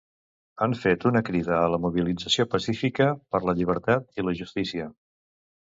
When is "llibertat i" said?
3.61-4.29